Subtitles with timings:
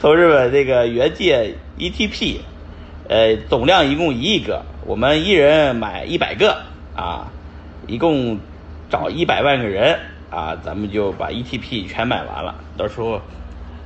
[0.00, 2.40] 同志们，这个原界 E T P，
[3.08, 6.62] 呃，总量一共一亿个，我们一人买一百个
[6.96, 7.30] 啊，
[7.86, 8.38] 一共
[8.88, 9.98] 找一百万个人
[10.30, 13.20] 啊，咱们就把 E T P 全买完了，到时候。